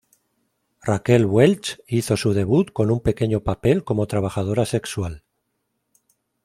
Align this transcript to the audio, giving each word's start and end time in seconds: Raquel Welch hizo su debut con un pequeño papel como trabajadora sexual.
Raquel 0.81 1.27
Welch 1.27 1.79
hizo 1.85 2.17
su 2.17 2.33
debut 2.33 2.73
con 2.73 2.89
un 2.89 3.01
pequeño 3.01 3.43
papel 3.43 3.83
como 3.83 4.07
trabajadora 4.07 4.65
sexual. 4.65 5.21